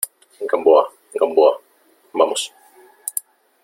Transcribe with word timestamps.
Gamboa, 0.49 0.91
Gamboa, 1.13 1.61
vamos. 2.11 2.51